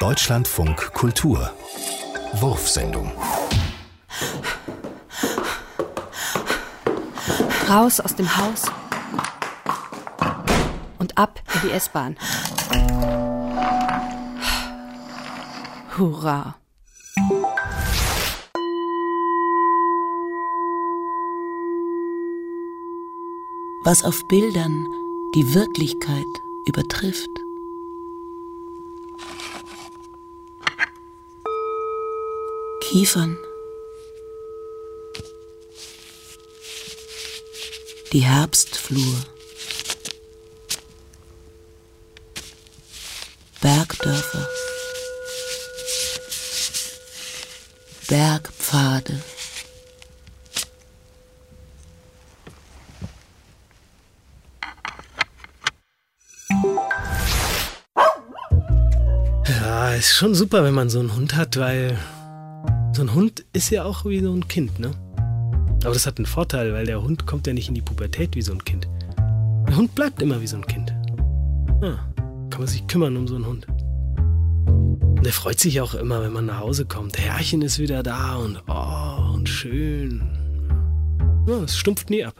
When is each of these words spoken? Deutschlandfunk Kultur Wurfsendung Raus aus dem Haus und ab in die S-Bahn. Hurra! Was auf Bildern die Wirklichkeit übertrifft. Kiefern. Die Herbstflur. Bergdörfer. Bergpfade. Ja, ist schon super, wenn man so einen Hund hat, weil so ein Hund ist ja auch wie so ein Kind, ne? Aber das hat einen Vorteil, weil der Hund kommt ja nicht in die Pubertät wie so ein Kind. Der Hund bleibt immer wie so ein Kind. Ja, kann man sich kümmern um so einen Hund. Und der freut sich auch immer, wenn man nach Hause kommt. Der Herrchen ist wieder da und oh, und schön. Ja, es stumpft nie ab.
Deutschlandfunk 0.00 0.94
Kultur 0.94 1.52
Wurfsendung 2.32 3.12
Raus 7.68 8.00
aus 8.00 8.16
dem 8.16 8.34
Haus 8.38 8.62
und 10.98 11.18
ab 11.18 11.42
in 11.52 11.68
die 11.68 11.74
S-Bahn. 11.74 12.16
Hurra! 15.98 16.56
Was 23.84 24.02
auf 24.02 24.26
Bildern 24.28 24.86
die 25.34 25.52
Wirklichkeit 25.52 26.24
übertrifft. 26.66 27.28
Kiefern. 32.90 33.38
Die 38.12 38.24
Herbstflur. 38.24 39.14
Bergdörfer. 43.60 44.48
Bergpfade. 48.08 49.22
Ja, 59.46 59.94
ist 59.94 60.16
schon 60.16 60.34
super, 60.34 60.64
wenn 60.64 60.74
man 60.74 60.90
so 60.90 60.98
einen 60.98 61.14
Hund 61.14 61.36
hat, 61.36 61.56
weil 61.56 61.96
so 63.00 63.06
ein 63.06 63.14
Hund 63.14 63.46
ist 63.54 63.70
ja 63.70 63.84
auch 63.84 64.04
wie 64.04 64.20
so 64.20 64.30
ein 64.30 64.46
Kind, 64.46 64.78
ne? 64.78 64.90
Aber 65.84 65.94
das 65.94 66.04
hat 66.04 66.18
einen 66.18 66.26
Vorteil, 66.26 66.74
weil 66.74 66.84
der 66.84 67.00
Hund 67.02 67.26
kommt 67.26 67.46
ja 67.46 67.54
nicht 67.54 67.68
in 67.68 67.74
die 67.74 67.80
Pubertät 67.80 68.36
wie 68.36 68.42
so 68.42 68.52
ein 68.52 68.62
Kind. 68.62 68.90
Der 69.66 69.74
Hund 69.74 69.94
bleibt 69.94 70.20
immer 70.20 70.42
wie 70.42 70.46
so 70.46 70.56
ein 70.56 70.66
Kind. 70.66 70.94
Ja, 71.80 72.12
kann 72.50 72.58
man 72.58 72.66
sich 72.66 72.86
kümmern 72.88 73.16
um 73.16 73.26
so 73.26 73.36
einen 73.36 73.46
Hund. 73.46 73.66
Und 74.66 75.24
der 75.24 75.32
freut 75.32 75.58
sich 75.58 75.80
auch 75.80 75.94
immer, 75.94 76.20
wenn 76.20 76.34
man 76.34 76.44
nach 76.44 76.60
Hause 76.60 76.84
kommt. 76.84 77.16
Der 77.16 77.24
Herrchen 77.24 77.62
ist 77.62 77.78
wieder 77.78 78.02
da 78.02 78.36
und 78.36 78.62
oh, 78.68 79.32
und 79.32 79.48
schön. 79.48 80.20
Ja, 81.48 81.62
es 81.62 81.78
stumpft 81.78 82.10
nie 82.10 82.22
ab. 82.22 82.34